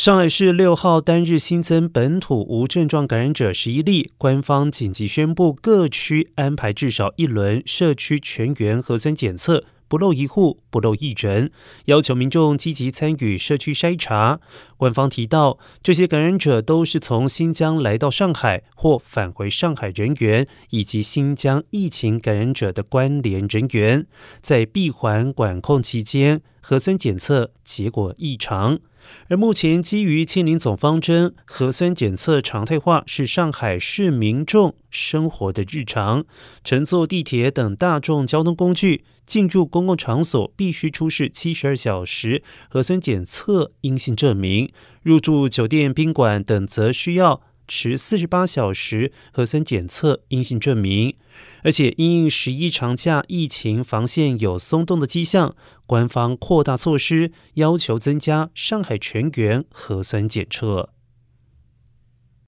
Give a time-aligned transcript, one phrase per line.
[0.00, 11.50] 上海市六号单日新增本土无症状感染者十一例，官方紧急宣布各区安排至少一轮社区全员核酸检测，不漏一户，不漏一人，
[11.84, 14.40] 要求民众积极参与社区筛查。
[14.78, 24.06] 官方提到，这些感染者都是从新疆来到上海或返回上海人员，以及新疆疫情感染者的关联人员，
[24.40, 26.40] 在闭环管控期间
[26.70, 28.78] 核酸检测结果异常。
[29.26, 36.24] 而目前，基于“清零总方针”，核酸检测常态化是上海市民众生活的日常。
[36.62, 44.68] 乘坐地铁等大众交通工具进入公共场所，必须出示七十二小时核酸检测阴性证明；
[45.02, 51.14] 入住酒店、宾馆等，则需要持四十八小时核酸检测阴性证明。
[51.62, 55.54] 而且，因应十一长假疫情防线有松动的迹象，
[55.86, 60.90] 官方扩大措施，要求增加上海全员核酸检测。